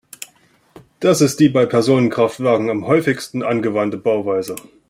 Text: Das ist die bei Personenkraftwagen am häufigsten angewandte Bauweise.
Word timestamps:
Das 0.99 1.21
ist 1.21 1.39
die 1.39 1.49
bei 1.49 1.67
Personenkraftwagen 1.67 2.71
am 2.71 2.87
häufigsten 2.87 3.43
angewandte 3.43 3.97
Bauweise. 3.99 4.55